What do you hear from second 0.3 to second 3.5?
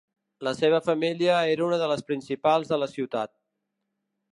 La seva família era una de les principals de la ciutat.